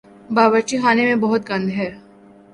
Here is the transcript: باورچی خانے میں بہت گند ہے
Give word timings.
باورچی 0.35 0.77
خانے 0.81 1.03
میں 1.05 1.15
بہت 1.15 1.41
گند 1.49 1.69
ہے 1.69 1.89